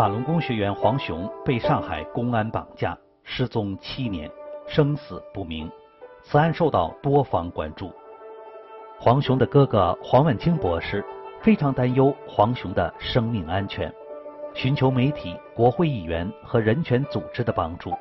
[0.00, 4.30] 法轮功学员黄雄被上海公安绑架，失踪七年，
[4.66, 5.70] 生死不明。
[6.22, 7.92] 此案受到多方关注。
[8.98, 11.04] 黄雄的哥哥黄万清博士
[11.42, 13.92] 非常担忧黄雄的生命安全，
[14.54, 17.92] 寻求媒体、国会议员和人权组织的帮助。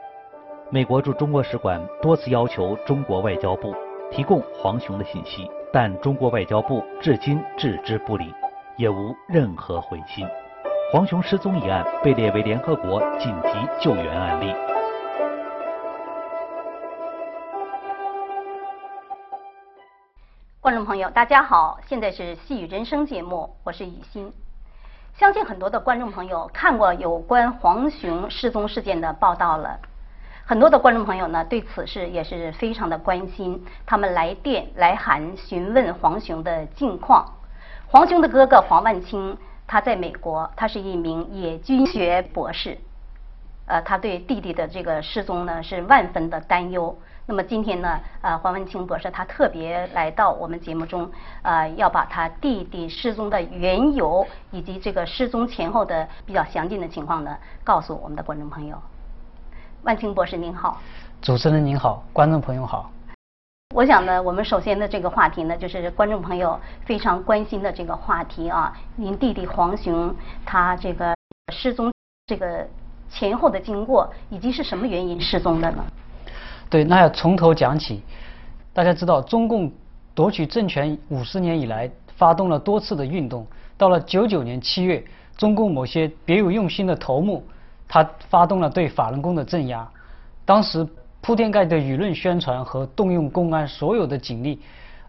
[0.70, 3.76] 美国驻中国使馆多次要求中国外交部
[4.10, 8.34] 提供黄雄的信息，但中国外交部至今置之不理，
[8.78, 10.26] 也无任何回信。
[10.92, 14.52] 黄雄失踪一案被列为联合国紧急救援案例。
[20.60, 24.34] 观众朋友，大家好，现在是《细雨人生》节目，我是雨欣。
[25.16, 29.80] 相信很多的观众朋友看过有关黄雄失踪事件的报道了，
[30.44, 37.32] 很多的观众朋友呢对此事也是非常的关心，他们来电来函询问黄雄的近况。
[37.86, 39.38] 黄雄的哥哥黄万清。
[39.70, 42.76] 他在美国，他是一名野军学博士，
[43.68, 46.98] 呃，他对弟弟的这个失踪呢是万分的担忧。
[47.28, 51.08] 那么今天呢，呃，黄文清博士他特别来到我们节目中，
[51.44, 58.76] 呃，要把他弟弟失踪的缘由以及这个失踪前后的比较详尽的情况呢，告诉我们的观众朋友。
[59.84, 60.82] 万清博士您好，
[61.22, 62.90] 主持人您好，观众朋友好。
[63.76, 68.76] 我想呢，我们首先的这个话题呢，就是观众朋友非常关心的这个话题啊。
[68.96, 70.14] 您弟弟黄雄
[70.44, 71.16] 他这个
[71.54, 71.94] 失踪，
[72.26, 72.68] 这个
[73.12, 75.86] 前后的经过，以及是什么原因失踪的呢？
[76.68, 78.02] 对，那要从头讲起。
[78.74, 79.72] 大家知道，中共
[80.16, 81.88] 夺取政权五十年以来，
[82.18, 83.46] 发动了多次的运动。
[83.78, 85.06] 到了九九年七月，
[85.38, 87.46] 中共某些别有用心的头目，
[87.88, 89.88] 他发动了对法轮功的镇压。
[90.44, 90.88] 当时。
[91.22, 94.60] 铺天盖地的舆论宣传和动用公安所有的警力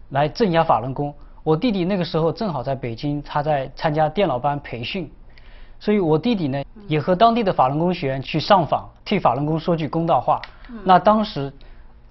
[0.09, 1.13] 来镇压法轮功。
[1.43, 5.09] 我弟弟那个时候正好在北京，他在参加电脑班培训，
[5.79, 10.39] 所以我弟弟呢也和当地的法轮功学员去上访，替法轮功说句公道话。
[10.83, 11.51] 那当时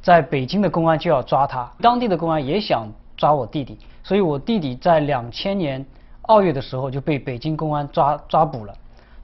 [0.03, 5.85] 在北京的公安就要抓他，当地的公安也想抓我弟弟，所以我弟弟在两千年
[6.23, 8.75] 二月的时候就被北京公安抓抓捕了，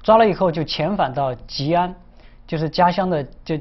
[0.02, 1.92] 抓了以后就遣返到吉安，
[2.46, 3.58] 就是家乡的就。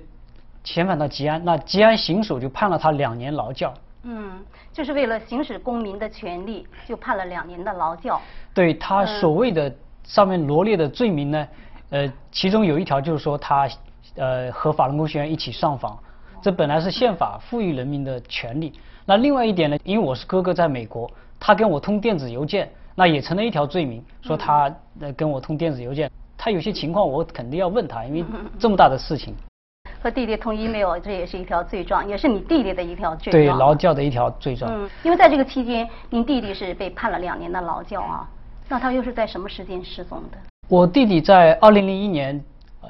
[0.65, 3.73] 遣返到吉安，那吉安行署就判了他两年劳教。
[4.03, 4.43] 嗯，
[4.73, 8.19] 就是为了行使公民的权利，就判了两年的劳教。
[8.53, 11.47] 对他所谓的上面罗列的罪名呢，
[11.89, 13.69] 呃，其中有一条就是说他
[14.15, 15.97] 呃和法轮功学员一起上访，
[16.41, 18.73] 这本来是宪法赋予人民的权利。
[19.05, 21.09] 那另外一点呢，因为我是哥哥在美国，
[21.39, 28.25] 他跟我通电子邮件，那也成了一条罪名，说他呃跟我通电子邮件，他有些情况我肯定要问他，因为
[28.59, 29.33] 这么大的事情。
[30.05, 33.43] 和弟弟通 email，这也是一条罪状，也是你弟弟的一条罪状。
[33.43, 34.71] 对，劳教的一条罪状。
[34.71, 38.29] 嗯，因为在这个期间，您弟弟是被判了两年的劳教啊。
[38.69, 40.37] 那他又是在什么时间失踪的？
[40.69, 42.39] 我弟弟在二零零一年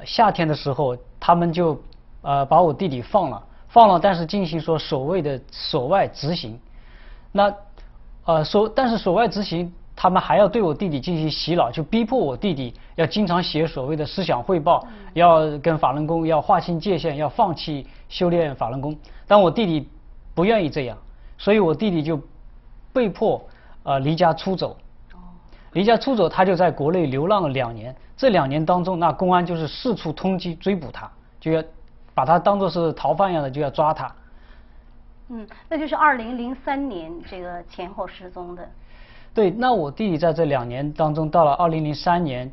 [0.04, 1.80] 夏天的时候，他们就
[2.20, 6.60] 呃把我弟弟放了，放了，但是进行说所谓的所外执行。
[7.32, 7.50] 那
[8.26, 9.72] 呃所但是所外执行。
[9.96, 18.94] 他们还要对我弟弟进行洗脑，就逼迫我弟弟要经常写所谓的思想汇报，要跟法轮功要划清界限，要放弃修炼法轮功。
[19.26, 19.88] 但我弟弟
[20.34, 20.98] 不愿意这样，
[21.38, 22.20] 所以我弟弟就
[22.92, 23.42] 被迫
[23.84, 24.76] 呃离家出走。
[25.72, 27.94] 离家出走，他就在国内流浪了两年。
[28.16, 31.62] 这两年当中，那公安就是四处通缉追捕他，就要
[32.14, 34.14] 把他当做是逃犯一样的，就要抓他。
[35.28, 38.66] 嗯，那就是二零零三年这个前后失踪的。
[39.36, 42.50] 对，那我弟弟在这两年当中，到了二零零三年，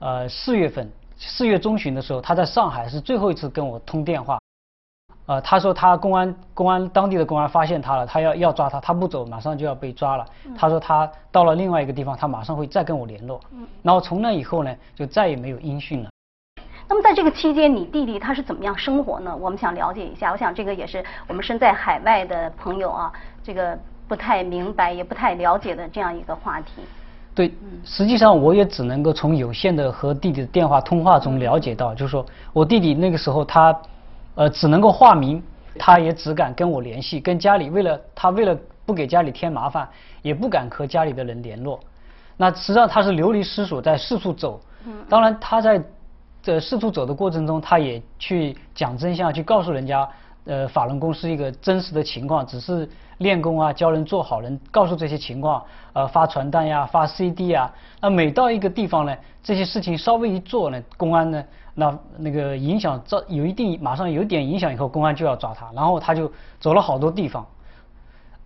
[0.00, 4.36] 呃四月份，四月中旬的时候，他在上海是最后一次跟我通电话，
[5.26, 10.26] 呃，他说他公安公安当地的公安发现他了，他要要抓他，他不走，马上就要被抓了。
[10.58, 13.40] 他说他到了另外一个地方，他马上会再跟我联络。
[13.84, 16.10] 然后从那以后呢，就再也没有音讯了。
[16.88, 19.36] 那么在这个期间，你弟弟他是怎么样生活呢？
[19.36, 20.32] 我们想了解一下。
[20.32, 23.12] 我想这个也是我们身在海外的朋友啊，
[23.44, 23.78] 这个。
[24.08, 26.82] 不太明白，也不太了解的这样一个话题。
[27.34, 27.52] 对，
[27.84, 33.78] 实际上我也只能够从有限的和弟弟的电话通话中了解到，就是说我弟弟那个时候他，
[34.36, 35.42] 呃，只能够化名，
[35.78, 38.56] 他也只敢跟我联系，跟家里为了他为了
[38.86, 39.86] 不给家里添麻烦，
[40.22, 41.78] 也不敢和家里的人联络。
[42.36, 44.60] 那实际上他是流离失所，在四处走。
[44.86, 44.94] 嗯。
[45.08, 45.82] 当然他在
[46.42, 50.08] 这四处走的过程中，他也去讲真相，去告诉人家。
[50.46, 52.88] 呃，法轮功是一个真实的情况，只是
[53.18, 55.62] 练功啊，教人做好人，告诉这些情况，
[55.92, 57.70] 呃，发传单呀，发 CD 啊。
[58.00, 61.44] 那每到一个地方呢，这些事情稍微一做呢，公安呢，
[61.74, 67.44] 那那个影响造有一定，马上有点影响以后，公安就要抓他，然后他就走了好多地方。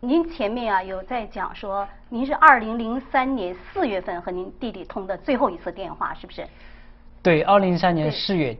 [0.00, 6.46] 您前面啊有在讲说，您是二零零三年四月份和您弟弟通的最后一次电话，是不是？
[7.22, 8.56] 对，二零零三年四月。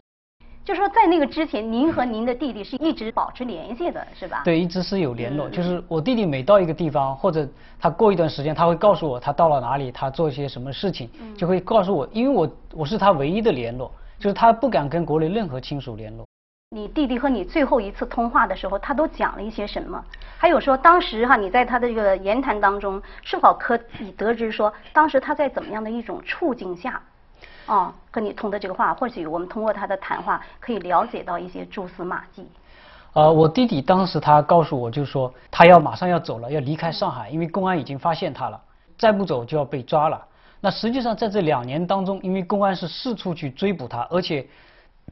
[0.71, 4.43] 就说在那个之前，您和您的弟弟是一直保持联系的，是吧？
[4.45, 5.49] 对，一直是有联络。
[5.49, 7.45] 就是我弟弟每到一个地方，或者
[7.81, 16.25] 他过一段时间，他会告诉我他到了哪里，他做一些什么事情，就会告诉我，因为我我是他唯一的联络，就是他不敢跟国内任何亲属联络。
[16.71, 20.01] 你弟弟和你最后一次通话的时候，他都讲了一些什么？
[20.39, 27.03] 还有说当时哈，你在他的这个言谈当中，是否可以得知说当时他在怎么样的一种处境下？
[27.71, 32.45] 哦，跟你通的这个话，或许我们通过他的谈话可以了解到一些蛛丝马迹。
[33.13, 38.61] 呃，我弟弟当时他告诉我，就是说他要马上要走了，要离开上海，因为公安已经发现他了，
[38.99, 40.21] 再不走就要被抓了。
[40.61, 44.45] 那实际上在这两年当中，因为公安是四处去追捕他，而且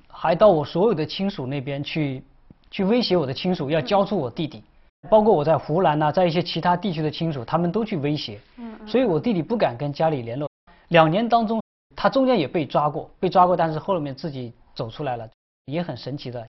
[0.09, 2.25] 还到我所有的亲属那边去，
[2.73, 4.65] 去威胁我的亲属要交出我弟弟，
[5.09, 8.41] 包括我在湖南呐，在一些其他地区的亲属，他们都去威胁。
[8.57, 8.75] 嗯。
[8.85, 10.49] 所以我弟弟不敢跟家里联络。
[10.89, 11.61] 两年当中。
[12.01, 15.29] 他中间也被抓过，被抓过，但是后面自己走出来了，
[15.67, 16.47] 也很神奇的。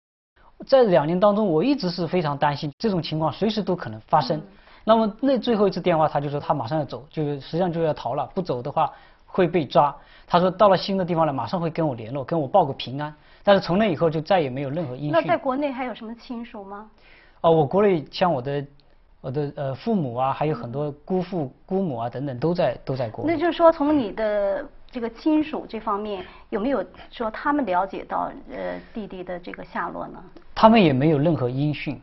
[0.65, 4.41] 在两年当中，我一直是非常担心这种情况随时都可能发生。
[4.85, 8.89] 那么那最后一次电话，他就说他马上要走，就实际上就要逃了，不走的话
[9.25, 9.93] 会被抓。
[10.25, 13.13] 他说到了新的地方了，马上会跟我联络，跟我报个平安。
[13.43, 15.11] 但是从那以后就再也没有任何音讯。
[15.11, 16.89] 那在国内还有什么亲属吗？
[17.41, 18.65] 哦，我国内像我的
[19.19, 23.25] 我的呃父母啊，还有很多姑父姑母啊等等都在都在国。
[23.27, 24.65] 那就是说从你的。
[24.93, 30.23] 这个亲属这方面有没有说他们了解到呃弟弟的这个下落呢？
[30.53, 31.99] 他们也没有任何音讯，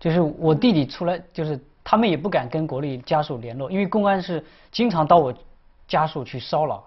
[0.00, 5.32] 就是我弟弟出来，就是他们也不敢跟国内家属联络，因为公安是经常到我
[5.86, 6.82] 家属去骚扰，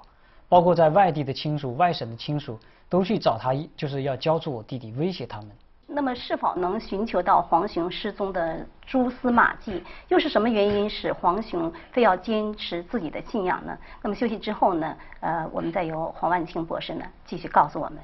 [0.49, 2.59] 包括在外地的亲属、外省的亲属
[2.89, 5.49] 都去找他，就是要交出我弟弟，威胁他们。
[5.87, 9.83] 那么，是否能寻求到黄雄失踪的蛛丝马迹？
[10.09, 13.77] 又是什么原因使黄雄非要坚持自己的信仰呢？
[14.01, 14.95] 那么休息之后呢？
[15.21, 17.99] 呃，我们再由黄万清博士呢继续告诉我们。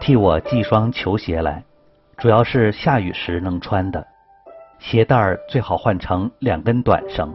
[0.00, 1.62] 替我系双球鞋来，
[2.16, 4.06] 主要是下雨时能穿的，
[4.78, 7.34] 鞋带儿最好换成两根短绳。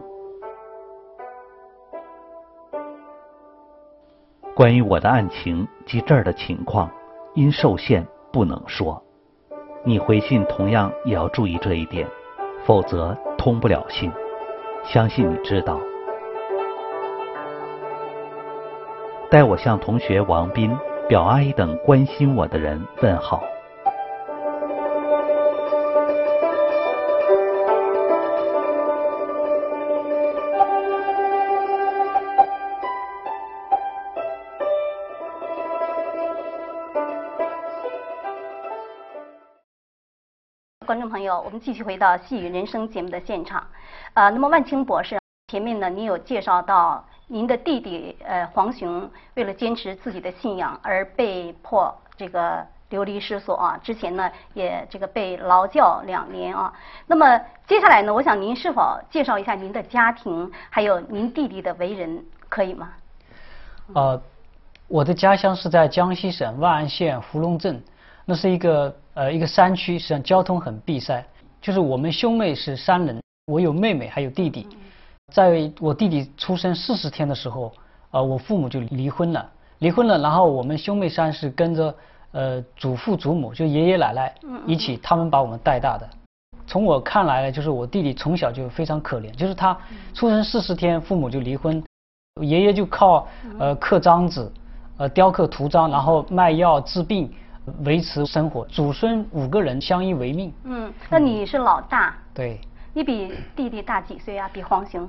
[4.54, 6.88] 关于我的案情及这儿的情况，
[7.34, 9.02] 因受限不能说。
[9.82, 12.06] 你回信同样也要注意这一点，
[12.64, 14.12] 否则通不了信。
[14.84, 15.80] 相信你知道。
[19.28, 20.70] 代我向同学王斌、
[21.08, 23.42] 表阿姨等关心我的人问好。
[41.54, 43.64] 我们继续回到《细雨人生》节目的现场。
[44.14, 45.20] 呃，那么万清博士，
[45.52, 53.78] 前面呢，您有介绍到您的弟弟呃黄雄，为了坚持自己的信仰而被迫这个流离失所啊。
[53.80, 56.72] 之前呢，也这个被劳教两年啊。
[57.06, 62.88] 那么接下来呢，我想您是否介绍一下您的家庭，还有您弟弟的为人，可以吗？
[63.94, 64.20] 呃，
[64.88, 67.80] 我的家乡是在江西省万安县胡龙镇，
[68.24, 68.92] 那是一个。
[69.14, 71.24] 呃，一个山区，实际上交通很闭塞。
[71.64, 74.68] 就是我们兄妹是三人，我有妹妹，还有弟弟。
[75.32, 77.72] 在我弟弟出生四十天的时候，
[78.10, 80.18] 呃，我父母就离婚了，离婚了。
[80.18, 81.94] 然后我们兄妹三是跟着
[82.32, 84.34] 呃祖父祖母，就爷爷奶奶
[84.66, 86.06] 一起，他们把我们带大的。
[86.66, 89.74] 从我看来呢，就是我弟弟从小就非常可怜，就是他
[90.12, 91.82] 出生四十天，父母就离婚，
[92.42, 93.26] 爷爷就靠
[93.58, 94.52] 呃刻章子，
[94.98, 97.32] 呃雕刻图章，然后卖药治病。
[97.84, 100.52] 维持生活，祖孙五个人相依为命。
[100.64, 102.14] 嗯，那你是老大？
[102.34, 102.60] 对。
[102.92, 104.48] 你比弟弟大几岁啊？
[104.52, 105.08] 比黄雄？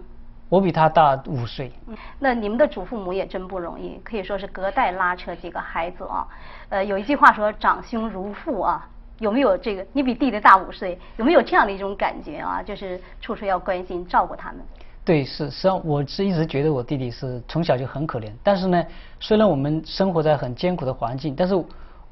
[0.50, 1.72] 我比他大五岁。
[1.88, 6.28] 嗯，那你们的祖父母也真不容易，可以说是隔代拉扯几个孩子啊。
[6.70, 8.88] 呃，有一句话说“长兄如父”啊，
[9.20, 9.86] 有没有这个？
[9.94, 12.64] 你比弟弟大五岁，有没有这样的一种感觉啊？
[12.64, 14.62] 就是处处要关心照顾他们。
[15.04, 18.84] 对，是，实际上我是一直觉得我弟弟是从小就很可怜，但是呢，
[19.20, 21.54] 虽然我们生活在很艰苦的环境，但是。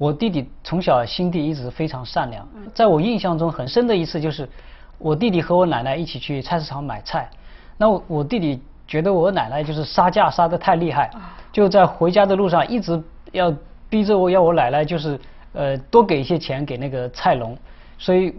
[0.04, 4.50] 我弟弟从小心地一直非常善良，在我印象中很深的一次就是，
[4.98, 7.30] 我弟弟和我奶奶一起去菜市场买菜，
[7.78, 11.10] 那我我弟弟觉得我奶奶就是杀价杀得太厉害，
[11.54, 13.56] 就在回家的路上一直要
[13.88, 15.18] 逼着我要我奶奶就是
[15.54, 17.58] 呃多给一些钱给那个菜农，
[17.98, 18.36] 所以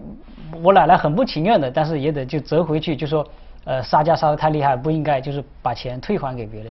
[0.62, 3.26] 我奶奶很不情愿的，但是也得就折回去就说
[3.64, 6.73] 呃杀价杀得太厉害不应该就是把钱退还给别人。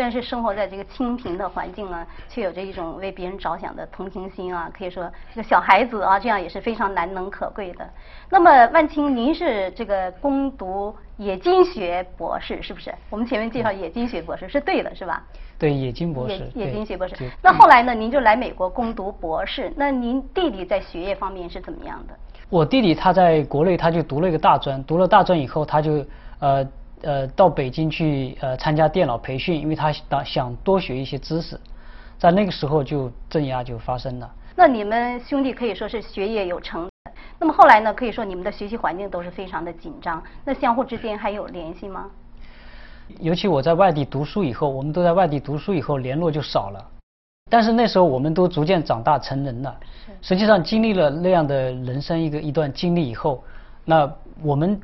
[0.00, 4.66] 虽然是生活在这个清贫的环境啊，却有着一种为别人着想的同情心啊。
[4.72, 7.86] 可以说，这个小孩子啊，这样也是非常难能可贵的。
[8.30, 12.90] 那么，万青，您是这个攻读冶金学博士，是不是？
[13.10, 15.22] 我们前面介绍冶金学博士是对的，是吧？
[15.58, 16.50] 对，冶金博士。
[16.54, 17.14] 冶冶金学博士。
[17.42, 17.92] 那后来呢？
[17.92, 19.70] 您就来美国攻读博士。
[19.76, 22.14] 那您弟弟在学业方面是怎么样的？
[22.48, 26.02] 我弟弟他在国内他就读了一个大专，读了大专以后他就
[26.38, 26.66] 呃
[27.02, 31.58] 呃到北京去呃参加电脑培训，因为他想想多学一些知识，
[32.18, 34.30] 在那个时候就镇压就发生了。
[34.56, 36.88] 那你们兄弟可以说是学业有成，
[37.38, 37.94] 那么后来呢？
[37.94, 42.06] 可以说你们的学习环境都是非常的紧张，那相互之间还有联系吗？
[43.18, 46.86] 尤其我在外地读书以后，我们都在外地读书以后联络就少了。
[47.50, 49.76] 但是那时候我们都逐渐长大成人了，
[50.22, 53.42] 实际上经历了那样的人生一个一段经历以后，
[53.84, 54.08] 那
[54.42, 54.80] 我们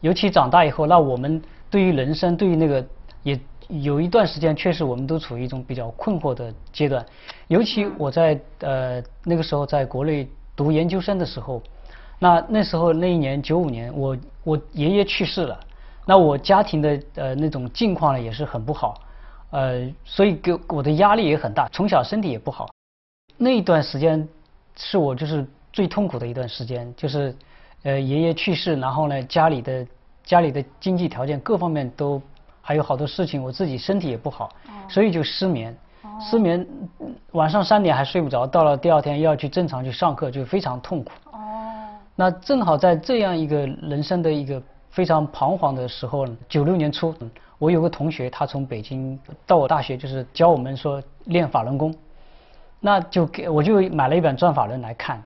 [0.00, 1.40] 尤其长大以后，那我们
[1.72, 2.86] 对于人生，对于那个
[3.22, 7.04] 也有一段时间，确实我们都处于一种比较困惑的阶段。
[7.48, 11.62] 尤其我在呃那个时候在国内读研究生的时候，
[12.18, 15.58] 那那时候那一年九五年，我我爷爷去世了，
[16.04, 19.00] 那我家庭的呃那种境况呢也是很不好。
[19.50, 22.68] 呃，所以给我的压力也很大，从小身体也不好，
[23.38, 24.28] 那一段时间
[24.76, 27.34] 是我就是最痛苦的一段时间，就是
[27.82, 29.86] 呃爷爷去世，然后呢家里的
[30.24, 32.20] 家里的经济条件各方面都
[32.60, 34.48] 还有好多事情，我自己身体也不好，
[34.88, 35.76] 所以就失眠，
[36.20, 36.66] 失眠
[37.32, 41.10] 晚上三点还睡不着，到了第二天又要去正常去上课就非常痛苦。
[41.32, 47.14] 哦，那正好在这样一个人生的一个非常彷徨的时候，九六年初。
[47.58, 51.94] 我有个同学，他从北京到我大学，就是教我们说练法轮功，
[52.80, 55.22] 那就给我就买了一本《转法轮》来看。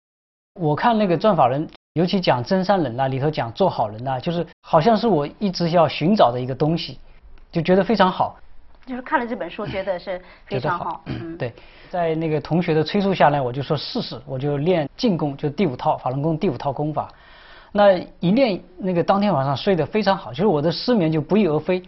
[0.61, 6.99] 我看那个《转法轮》，尤其讲真善人呐，里头讲做好人呐，就是好像是我一直要寻找的一个东西，
[7.51, 8.37] 就觉得非常好。
[8.85, 11.01] 就是看了这本书，觉得是非常好。
[11.07, 11.55] 嗯，对，
[11.89, 17.09] 在那个同学的催促下呢，我就说试试，我就练静功，就第五套法轮功第五套功法。
[17.73, 21.83] 那一练，那个当天晚上睡得非常好，就是我的失眠就不翼而飞。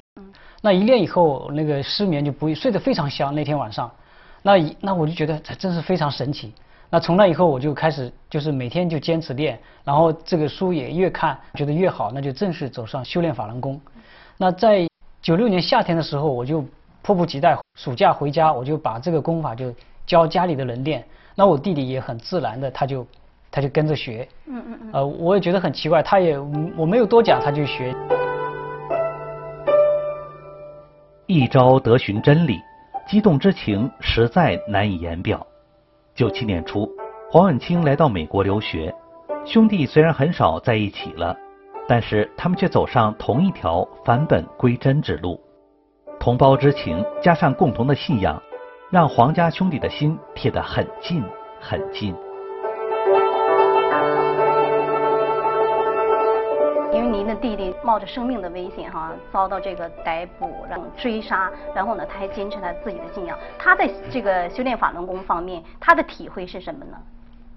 [0.63, 3.35] 那一练以后，那个失眠就不会睡得非常香。
[3.35, 3.91] 那天晚上，
[4.41, 6.55] 那那我就觉得这真是非常神奇。
[6.91, 13.79] 那从那以后，我就开始就是每天就坚持练，然后这个书也越看觉得越好，那就正式走上修炼法轮功。
[14.39, 14.87] 那在
[15.21, 16.65] 九六年夏天的时候，我就
[17.03, 19.75] 迫不及待，暑假回家我就把这个功法就
[20.07, 21.05] 教家里的人练。
[21.35, 23.07] 那我弟弟也很自然的，他就
[23.51, 24.27] 他就跟着学。
[24.47, 24.91] 嗯嗯嗯。
[24.93, 26.39] 呃，我也觉得很奇怪，他也
[26.77, 27.95] 我没有多讲，他就学。
[31.27, 32.59] 一朝得寻真理，
[33.07, 35.47] 激动之情实在难以言表。
[36.19, 36.91] 九七年初，
[37.31, 38.93] 黄婉清来到美国留学，
[39.45, 41.37] 兄弟虽然很少在一起了，
[41.87, 45.41] 但是他们却走上同一条返本归真之路。
[46.19, 48.43] 同胞之情加上共同的信仰，
[48.91, 51.23] 让黄家兄弟的心贴得很近
[51.61, 52.13] 很近。
[57.29, 63.39] 的弟弟冒着生命的危险哈，遭到这个逮捕，然后追杀，然后呢，他还坚持他自己的信仰。
[63.59, 66.97] 他在这个修炼法轮功方面，他的体会是什么呢？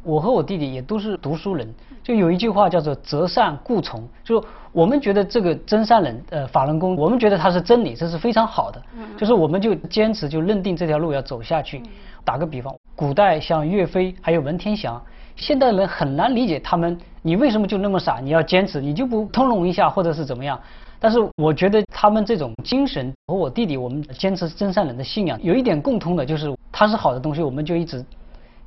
[0.03, 1.71] 我和我弟弟也都是读书人，
[2.03, 8.81] 就有一句话叫做“择善固从”，就我们觉得这个真善人，呃，法轮功，我们觉得它是真理，这是非常好的。
[9.15, 11.83] 就是我们就坚持，就认定这条路要走下去。
[12.25, 15.01] 打个比方，古代像岳飞还有文天祥。
[15.35, 18.19] 现代人很难理解他们，你为什么就那么傻？
[18.19, 20.59] 你要坚持，你就不通融一下，或者是怎么样？
[20.99, 28.05] 但是我觉得他们这种精神和我弟弟我们坚持真善人的信仰有一点共通的，就是它是好的东西，我们就一直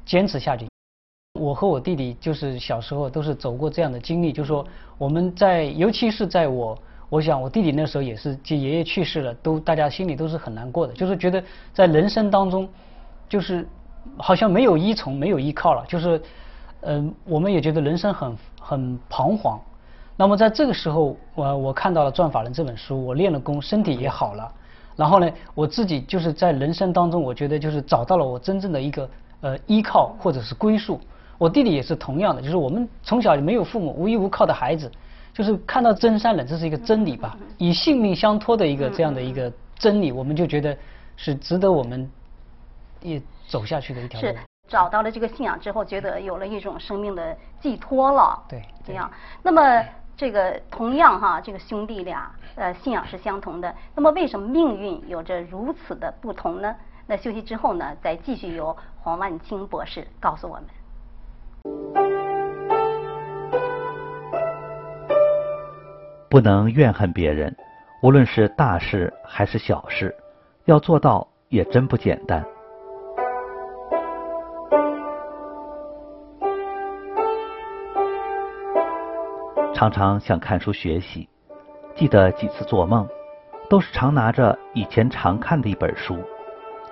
[0.04, 0.66] 坚持下去。
[1.38, 4.66] 我和我弟弟就是小时候都是走过这样的经历，就是说
[4.98, 6.76] 我们在，尤其是在我，
[7.08, 11.40] 我想我弟弟那时候也是，就爷爷去世了，都大家心里都是很难过的，就是觉得
[11.72, 12.68] 在人生当中，
[13.28, 13.64] 就是
[14.16, 16.20] 好像没有依从，没有依靠了，就是。
[16.84, 19.60] 嗯，我们也觉得人生很很彷徨。
[20.16, 24.52] 那么在这个时候，我我看到了《转法轮》这本书，我练了功，身体也好了。
[24.94, 29.10] 然后呢，我自己就是在人生当中，我觉得就是找到了我真正的一个
[29.40, 31.00] 呃依靠或者是归宿。
[31.36, 34.88] 我弟弟也是同样的，就是我们从小没有父母，无依无靠的孩子，
[35.32, 40.76] 就是看到真善人，这是一个真理吧，以性命相托的一个这样的一个真理，我们就觉得
[41.16, 42.08] 是值得我们
[43.02, 44.28] 也走下去的一条路。
[44.74, 48.42] 找到了这个信仰之后，觉得有了一种生命的寄托了。
[48.48, 49.08] 对，这样。
[49.40, 49.80] 那么
[50.16, 53.72] 这个同样哈，这个兄弟俩呃信仰是相同的。
[53.94, 56.74] 那么为什么命运有着如此的不同呢？
[57.06, 60.64] 那休息之后呢，再继续由黄万清博士告诉我们。
[66.28, 67.56] 不能怨恨别人，
[68.02, 70.12] 无论是大事还是小事，
[70.64, 72.44] 要做到也真不简单。
[79.74, 81.28] 常常想看书学习，
[81.96, 83.06] 记得几次做梦，
[83.68, 86.16] 都是常拿着以前常看的一本书，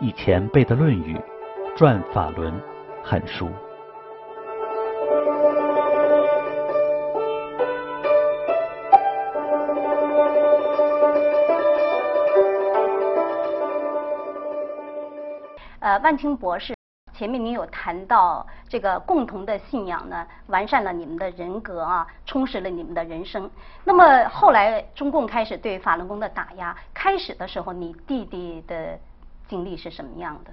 [0.01, 1.15] 以前背的《论语》
[1.79, 2.53] 《转法轮》
[3.05, 3.47] 《很书》。
[15.79, 16.75] 呃，万青博士，
[17.15, 23.51] 前面您有谈到这个共同的信仰呢，完善了你们的人格啊，充实了你们的人生。
[23.85, 28.99] 那么后来中共开始对法轮功的打压，开始的时候你弟弟的
[29.47, 30.51] 经历是什么样的？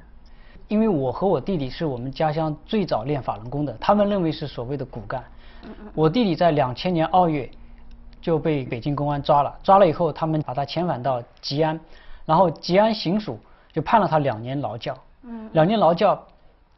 [0.68, 5.24] 因为我和我弟弟是我们家乡最早练法轮功的，他们认为是所谓的骨干。
[5.94, 7.50] 我弟弟在两千年二月
[8.22, 11.80] 就被北京公安抓了，抓了以后他们把他遣返到吉安，
[12.26, 13.40] 然后吉安行署
[13.72, 14.96] 就判了他两年劳教。
[15.24, 16.22] 嗯，两年劳教，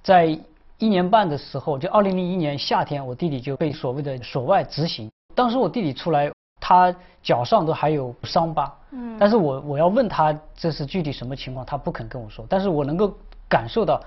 [0.03, 0.37] 在
[0.77, 5.11] 一年半的时候，就二零零一年夏天，我弟弟就被所谓的所外执行。
[5.35, 8.75] 当时我弟弟出来，他脚上都还有伤疤。
[8.91, 12.45] 嗯，但是我我要问他这是具体什么情况，他不肯跟我说。
[12.49, 13.15] 但是我能够
[13.47, 14.01] 感受到，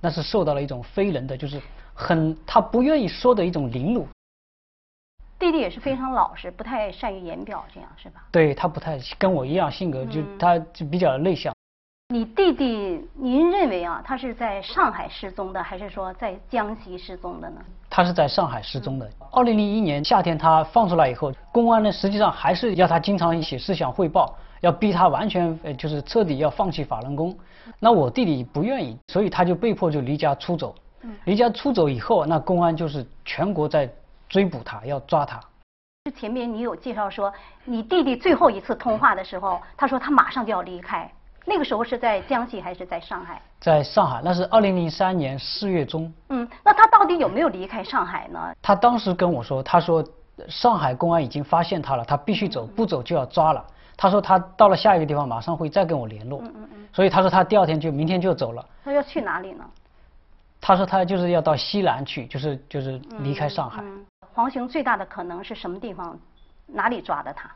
[0.00, 1.60] 那是受到了一种非人的，就是
[1.94, 4.06] 很他不愿意说的一种凌辱。
[5.38, 8.24] 弟弟也是非常老实，不太善于言表，这样是吧？
[8.32, 11.54] 对他不太跟我一样性格，就他就比较内向。
[12.14, 17.60] 你弟弟，您认为啊，他是在上海失踪的，还是说在江西失踪的呢？
[17.90, 19.10] 他是在上海失踪的。
[19.32, 27.36] 二零零一年夏天他放出来以后，公安呢实际上还是要他经常写思想汇报，要逼他完全呃就是彻底要放弃法轮功。
[27.80, 30.72] 那我弟弟不愿意，所以他就被迫就离家出走。
[31.24, 33.90] 离家出走以后，那公安就是全国在
[34.28, 35.40] 追捕他，要抓他。
[36.16, 37.32] 前面你有介绍说，
[37.64, 41.10] 你弟弟最后一次通话的时候，他说他马上就要离开。
[41.48, 43.40] 那个时候是在江西还是在上海？
[43.60, 46.12] 在上海，那是二零零三年四月中。
[46.28, 48.52] 嗯，那他到底有没有离开上海呢？
[48.60, 50.04] 他当时跟我说，他说
[50.48, 53.64] 上海公安已经发现他了，他必须走，不走就要抓了。
[53.96, 56.40] 他说他到了下一个地方，马上会再跟我联络。
[56.40, 56.88] 嗯嗯嗯。
[56.92, 58.66] 所以他说他第二天就明天就走了。
[58.84, 59.64] 他要去哪里呢？
[60.60, 63.84] 他说他就是要到西南去，就是就是离开上海。
[64.34, 66.18] 黄雄最大的可能是什么地方？
[66.66, 67.48] 哪里抓的他？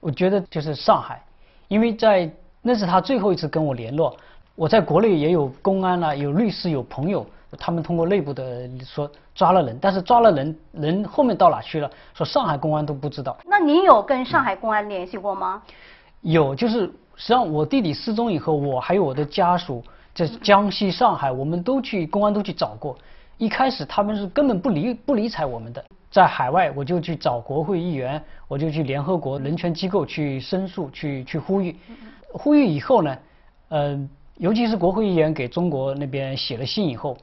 [0.00, 1.22] 我觉得就是上海，
[1.68, 2.30] 因为在。
[2.62, 4.16] 那是他最后一次跟我联络。
[4.54, 7.26] 我在国内也有公安啦，有律师，有朋友，
[7.58, 11.90] 他们通过内部的说抓了人，但是抓了人，人后面到哪去了？
[12.14, 13.36] 说上海公安都不知道。
[13.46, 15.62] 那您有跟上海公安联系过吗？
[16.20, 16.80] 有，就是
[17.16, 19.82] 实际上我弟弟失踪以后，我还有我的家属
[20.14, 22.96] 在江西、上海，我们都去公安都去找过。
[23.38, 25.82] 一开始他们是根本不理不理睬我们的。
[26.10, 31.74] 在海外，我就去找国会议员，我就去联合国人权机构去申诉，去去呼吁。
[32.32, 33.18] 呼吁以后呢，
[33.68, 37.16] 呃，尤其是国会议员给中国那边写了信以后，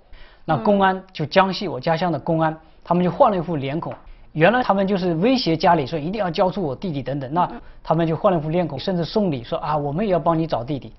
[0.46, 3.94] 那公安就江西我家乡的公安，他们就换了一副脸孔。
[4.34, 7.50] 原来他们就是威胁家里说一定要交出我弟弟等等，那
[7.84, 10.94] 他们就换了一副脸孔，甚至送礼说啊，我们也要帮你找弟弟。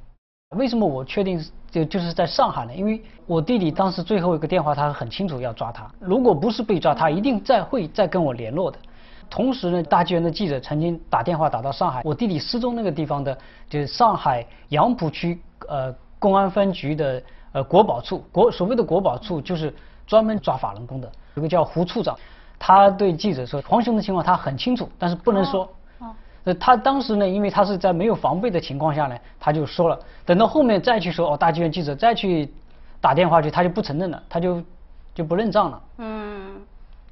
[0.57, 2.75] 为什么我确定就就是在上海呢？
[2.75, 8.77] 因为我弟弟当时最后一个电话，他很清楚要抓他，如果不是被抓，他一定再会再跟我联络的。
[9.31, 13.39] 同时呢，大纪元的记者曾经打电话打到上海，我弟弟失踪那个地方的，
[13.69, 19.73] 就是上海杨浦区呃公安分局的呃国保处，国所谓的国保处就是
[20.05, 22.19] 专门抓法轮功的，有个叫胡处长，
[22.59, 25.63] 他对记者说黄雄的情况他很清楚，但是不能说。
[26.01, 26.11] 哦。
[26.43, 32.53] 那他当时呢，因为他是在没有防备的情况下呢，他就说了，等到后面再去说哦，大纪元记者再去
[33.01, 34.61] 打电话去，他就不承认了，他就
[35.15, 35.83] 就不认账了。
[35.99, 36.50] 嗯。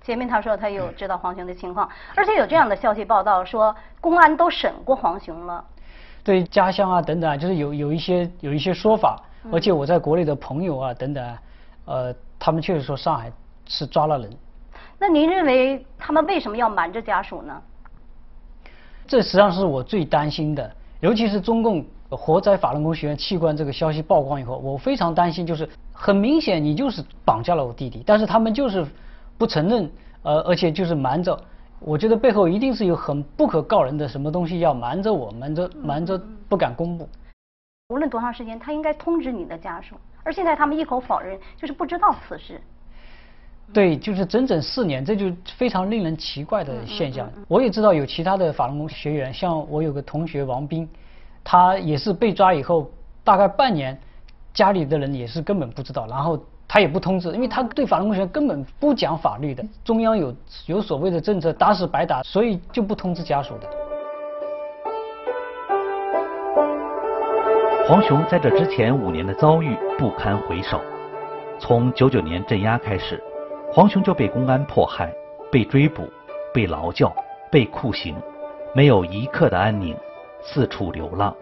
[0.09, 5.63] 前面他说他有知道黄雄的情况，而且有这样的消息报道说公安都审过黄雄了。
[6.25, 9.21] 对家乡啊等等啊，就是有有一些有一些说法，
[9.53, 11.39] 而且我在国内的朋友啊等等，啊
[11.85, 13.31] 呃，他们确实说上海
[13.67, 14.31] 是抓了人。
[14.99, 17.61] 那您认为他们为什么要瞒着家属呢？
[19.07, 28.87] 这实际上是我最担心的，尤其是中共活摘法轮功学员器官这个消息曝光以后，我非常担心，就是很明显你就是绑架了我弟弟，但是他们就是。
[29.39, 29.89] 不承认，
[30.25, 31.41] 呃，而且就是瞒着，
[31.79, 37.09] 我觉得背后一定是有很不可告人的什么东西要瞒着我，瞒着瞒着不敢公布。
[37.91, 42.61] 无论多长时间，他应该通知你的家属，而现在他们一口否认，就是不知道此事。
[43.73, 47.31] 对，就是整整四年，这就非常令人奇怪的现象。
[47.47, 50.89] 我也知道有其他的法轮功学员，像我有个同学王斌，
[51.45, 52.91] 他也是被抓以后，
[53.23, 53.97] 大概半年，
[54.53, 56.37] 家里的人也是根本不知道，然后。
[56.69, 60.35] 他也不通知，因为他对法轮功学员根本不讲法律的，中央有
[60.67, 63.67] 有所谓的政策，打死白打，所以就不通知家属的。
[67.87, 70.79] 黄雄在这之前五年的遭遇不堪回首。
[71.59, 73.19] 从九九年镇压开始，
[73.73, 75.11] 黄雄就被公安迫害、
[75.51, 76.07] 被追捕、
[76.53, 77.11] 被劳教、
[77.51, 78.15] 被酷刑，
[78.75, 79.97] 没有一刻的安宁，
[80.43, 81.35] 四处流浪，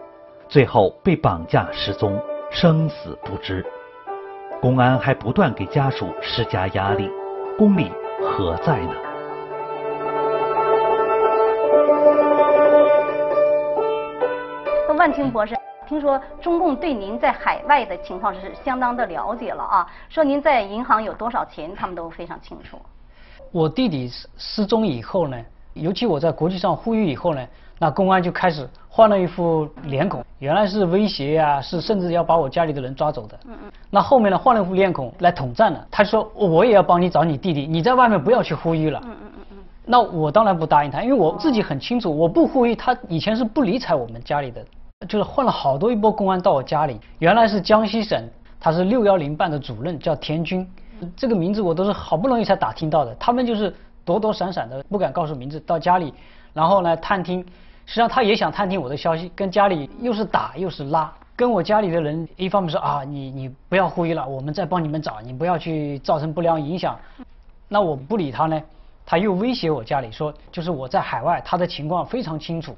[0.47, 2.17] 最后被绑架失踪，
[2.49, 3.65] 生死不知。
[4.59, 7.11] 公安还不断给家属施加压力，
[7.57, 8.91] 公理何在呢？
[14.97, 15.55] 万清博士，
[15.87, 22.81] 听说中共对您在海外的情况是相当的了解了啊，说您在银行有多少钱，他们都非常清楚。
[23.51, 25.37] 我弟弟失踪以后呢，
[25.81, 27.47] 尤其我在国际上呼吁以后呢，
[27.79, 33.39] 那公安就开始换了一副脸孔，原来是威胁呀，是甚至要把我家里的人抓走的。
[33.47, 33.71] 嗯嗯。
[33.89, 39.01] 那后面呢，换了一副脸孔来统战了，他说我也要帮你找你弟弟，你在外面不要去呼吁了。
[39.05, 39.57] 嗯嗯嗯嗯。
[39.85, 44.63] 那我当然不答应他，因为我自己很清楚，我不呼吁他以前是不理睬我们家里的。
[45.07, 48.19] 就是换了好多一波公安到我家里，原来是江西省，
[48.59, 50.67] 他是六幺零办的主任，叫田军，
[51.15, 53.13] 这个名字我都是好不容易才打听到的。
[53.19, 53.71] 他们就是
[54.07, 56.13] 躲躲闪闪的，不敢告诉名字，到家里，
[56.53, 57.41] 然后呢探听，
[57.85, 66.97] 实际上他也想探听我的消息，跟家里又是打又是拉，跟我家里的人一方面说啊，你你不要呼吁了，我们再帮你们找，你不要去造成不良影响。
[67.67, 68.63] 那我不理他呢，
[69.05, 72.73] 他又威胁我家里说，就是我在海外，他的情况非常清楚。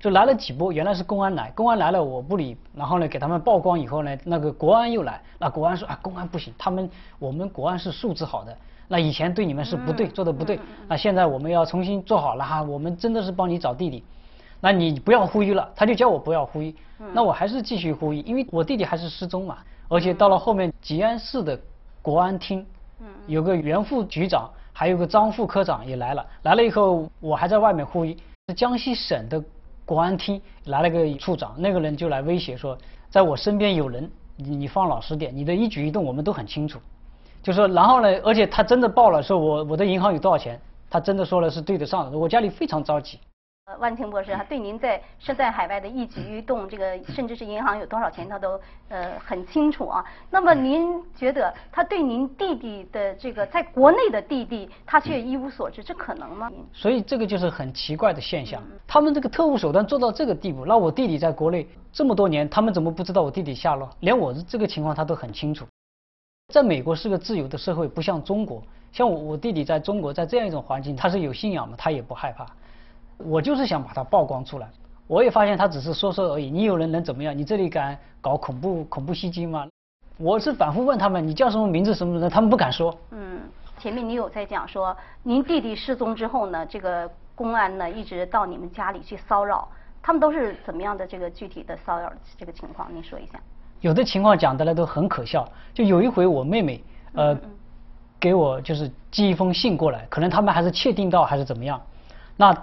[0.00, 6.90] 就来了几波，原来是公安来，公安来了我不理，然后呢给他们曝光以后呢，那个国安又来，那国安说啊公安不行，他们
[7.20, 8.56] 我们国安是素质好的，
[8.88, 14.04] 那以前对你们是不对做的不对，那现在我们要重新做好了哈，我们真的是帮你找弟弟，
[14.60, 16.74] 那你不要呼吁了，他就叫我不要呼吁，
[17.12, 21.58] 那我还是继续呼吁，因为我弟弟还是失踪嘛，而且到了后面吉安市的
[22.00, 22.66] 国安厅，
[23.26, 28.16] 有个原副局长，还有个张副科长也来了，来了以后我还在外面呼吁，
[28.48, 29.42] 是江西省的。
[29.84, 32.78] 国安厅来了个处长，那个人就来威胁说，
[33.10, 36.78] 在我身边有人，你你放老实点，你的一举一动我们都很清楚。
[37.42, 42.16] 就说，然后呢，而且他真的报了，说我我的银行有多少钱，他真的说了是对得上的。
[42.16, 43.18] 我家里非常着急。
[43.66, 50.04] 呃，万清博士，他对您在身在海外的一举一动，这个甚至是银行有多少钱，他都呃很清楚啊。
[50.30, 56.50] 那么您觉得他对您弟弟的这个在国内的弟弟，他却一无所知，这可能吗？
[56.72, 58.60] 所以这个就是很奇怪的现象。
[58.86, 63.88] 他们这个特务手段做到这个地步，那我弟弟在国内这么多年，他们怎么不知道我弟弟下落？
[64.00, 65.64] 连我这个情况他都很清楚。
[66.52, 68.62] 在美国是个自由的社会，不像中国。
[68.92, 72.46] 像我我弟弟在中国，在这样一种环境，他是有信仰嘛，他也不害怕。
[73.16, 74.68] 我就是想把它曝光出来，
[75.06, 76.50] 我也发现他只是说说而已。
[76.50, 77.36] 你有人能怎么样？
[77.36, 79.66] 你这里敢搞恐怖恐怖袭击吗？
[80.18, 82.94] 我是反复问他们，你叫什么名字什么的，他们不敢说。
[83.12, 83.40] 嗯，
[83.78, 89.66] 前面你有在讲说，您弟弟失踪之后呢，这个公安呢一直到你们家里去骚扰，
[90.02, 92.94] 他们都是怎么样的这个具体的骚扰这个情况？
[92.94, 93.40] 您说一下。
[93.82, 97.38] 有的情况讲的呢都很可笑，就有一回我妹妹呃
[98.18, 101.78] 给我就是寄一封信过来，可能他们还是窃听到还是怎么样，
[102.36, 102.56] 那。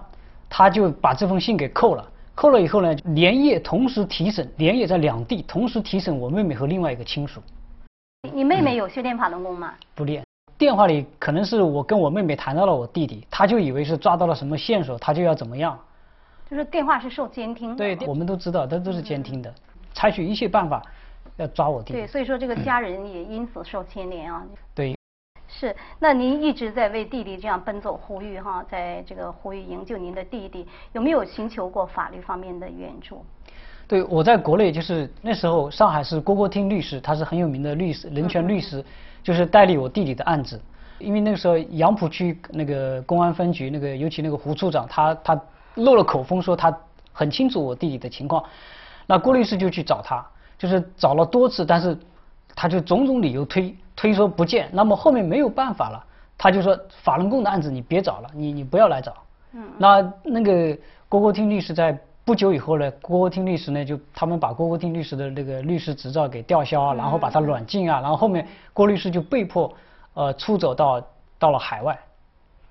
[0.52, 2.04] 他就把这封信给扣了，
[2.34, 7.40] 扣了以后呢，连夜同时提审，连夜在两地同时提审我妹妹和另外一个亲属。
[8.34, 9.76] 你妹妹有修炼法轮功吗？
[9.94, 10.26] 不练，
[10.58, 15.78] 电话里可能是我跟我妹妹谈到了我弟弟，他就以为是抓到了什么线索，他就要怎么样。
[16.50, 17.76] 就是电话是受监听。
[17.76, 19.54] 对，我们都知道，这都是监听的，
[19.94, 20.82] 采取一切办法
[21.40, 22.00] 要抓我弟弟。
[22.00, 24.46] 对，所以说这个家人也因此受牵连啊。
[24.76, 24.96] 对。
[25.52, 33.26] 是，那您一直在为弟弟这样奔走呼吁哈，在这个呼吁营救您的弟弟，有没有寻求过法律方面的援助？
[33.88, 38.86] 对，我在国内就是那时候上海市郭郭听律师，他是很有名的律师，人权律师，
[39.24, 40.62] 就是代理我弟弟的案子。
[41.00, 45.42] 因为那个时候杨浦区那个公安分局那个，尤其那个胡处长，他他
[45.76, 46.72] 漏了口风说他
[47.12, 48.44] 很清楚我弟弟的情况，
[49.08, 50.24] 那郭律师就去找他，
[50.60, 51.98] 就是找了多次，但是
[52.54, 53.76] 他就种种理由推。
[53.96, 56.02] 推说不见，那么后面没有办法了，
[56.38, 59.14] 他就说法轮功的案子你别找了，你你不要来找。
[59.52, 59.62] 嗯。
[59.78, 60.78] 那那个
[61.10, 69.70] 郭国听律师在不久以后呢，郭国听律师呢就他们把郭国听律师的那个律师执照给吊销啊，然后把他软禁啊，然后后面郭律师就被迫
[70.14, 71.06] 呃出走到
[71.38, 72.00] 到了海外。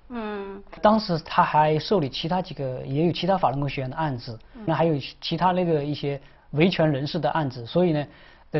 [0.07, 0.63] 嗯。
[0.81, 6.19] 当时他还受理其他几个也有其他法轮功学员的案子，那还有其他那个一些
[6.51, 8.07] 维权人士的案子，所以呢，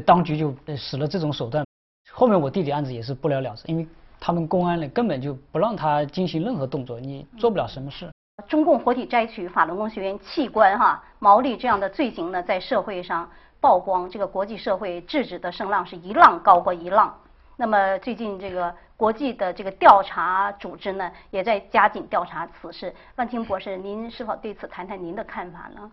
[0.06, 1.66] 当局就使了这种手段。
[2.12, 3.88] 后面我弟弟案子也是不了了之，因为
[4.20, 8.10] 他们公安呢根本就不让他进行任何动作，你做不了什么事。
[8.48, 17.14] 中共活体摘取法轮功学员器官哈，毛利这样的罪行呢，在社会上曝光，这个国际社会制止的声浪是一浪高过一浪。
[17.58, 22.94] 那么最近这个国际的这个调查组织呢，也在加紧调查此事。
[23.18, 25.92] 万清博士，您是否对此谈谈您的看法呢？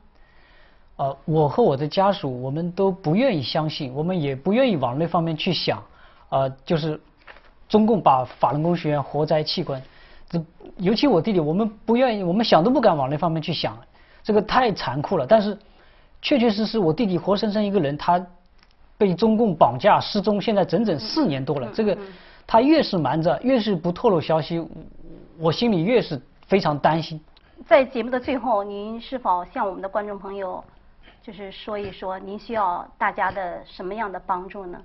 [0.97, 5.83] 呃，我和我的家属，我们都不愿意相信，我们也不愿意往那方面去想，
[6.31, 6.99] 呃，就是
[7.69, 9.83] 中共把法轮功学员活摘器官，
[10.29, 10.43] 这
[10.79, 13.77] 尤其我弟弟，我们不愿意，我们想都不敢往那方面去想，
[14.23, 15.27] 这个太残酷了。
[15.27, 15.59] 但是，
[16.23, 18.25] 确确实实，我弟弟活生生一个人，他
[18.97, 21.69] 被中共绑架失踪，现在整整四年多了。
[21.75, 21.97] 这个
[22.47, 24.67] 他越是瞒着，越是不透露消息，
[25.39, 27.21] 我心里越是非常担心。
[27.67, 30.63] 在节目的最后，您是否向我们的观众朋友，
[31.27, 34.81] 就是说一说，您需要大家的什么样的帮助呢？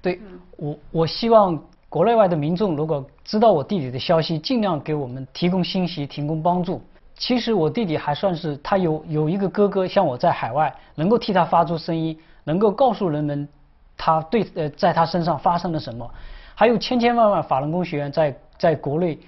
[0.00, 0.20] 对，
[0.56, 6.80] 我我希望国内外的民众如果知道我弟弟的消息，尽量给我们提供信息，提供帮助。
[7.16, 13.48] 其实我弟弟还算是他有有一个哥哥，像我在海外，能够替他发出声音，能够告诉人们
[13.96, 16.08] 他对呃在他身上发生了什么。
[16.54, 19.18] 还有千千万万法轮功学员在在国内，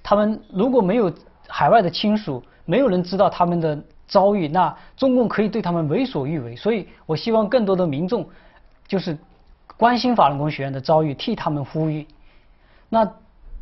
[0.00, 1.12] 他们如果没有。
[1.48, 3.78] 海外的亲属，没有人知道他们的
[4.12, 6.54] 遭遇，那中共可以对他们为所欲为。
[6.54, 8.26] 所以我希望更多的民众，
[8.86, 9.16] 就是
[9.78, 12.06] 关心法轮功学员的遭遇，替他们呼吁。
[12.90, 13.10] 那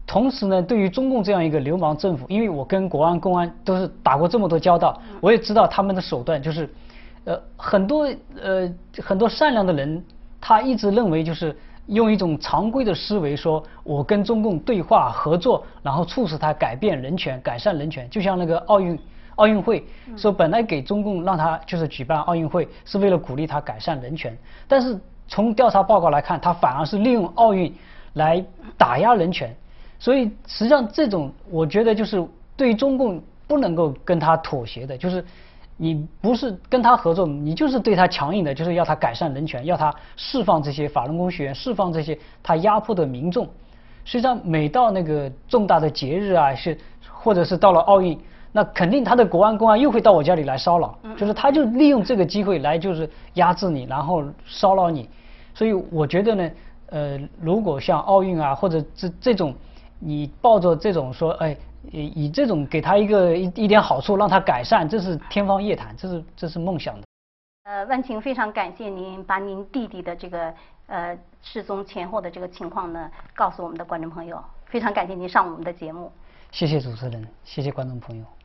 [0.07, 6.69] 同时呢，对于中共这样一个流氓政府，因为我跟国安、公安都是打过这么多交道，我也知道他们的手段，就是
[7.25, 8.09] 呃很多
[8.43, 10.05] 呃很多善良的人，
[10.41, 11.57] 他一直认为就是。
[11.87, 18.09] 用一种常规的思维说，我跟中共对话合作，然后促使他改变人权、改善人权。
[18.09, 18.97] 就像那个奥运
[19.41, 19.83] 奥运会，
[20.17, 24.37] 说本来给中共让他就是举办奥运会，是为了鼓励他改善人权。
[24.69, 27.75] 但是从调查报告来看，他反而是利用奥运
[28.13, 28.45] 来
[28.77, 29.55] 打压人权。
[29.99, 32.23] 所以实际上这种，我觉得就是
[32.57, 35.25] 对中共不能够跟他妥协的，就是。
[35.83, 43.49] 你不是跟他合作，你就是对他强硬的，就是要他改善人权，要他释放这些法轮功学员，释放这些他压迫的民众。
[44.05, 46.77] 实际上，每到那个重大的节日啊，是
[47.11, 48.21] 或者是到了奥运，
[48.53, 55.09] 那肯定他的国安公安又会到我家里来骚扰，就是他就利用这个机会来就是压制你，然后骚扰你。
[55.55, 56.51] 所以我觉得呢，
[56.87, 59.55] 呃，如果像奥运啊，或者这这种，
[59.99, 61.57] 你抱着这种说，哎。
[61.91, 67.07] 以以这种给他一个一一点好处，让他改善，这是天方夜谭，这是这是梦想的。
[67.65, 70.53] 呃，万晴非常感谢您把您弟弟的这个
[70.89, 76.13] 呃失踪前后的这个情况呢告诉我们的观众朋友，非常感谢您上我们的节目。
[76.51, 78.40] 谢谢主持人，谢谢观众朋友。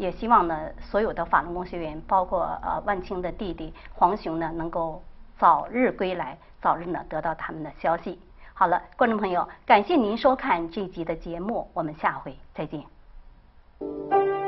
[0.00, 5.02] 也希望呢所有的法轮功学员，包括呃万青的弟弟黄雄呢，能够
[5.38, 8.18] 早日归来，早日呢得到他们的消息。
[8.54, 14.39] 好了，观众朋友，感谢您收看这集的节目，我们下回再见。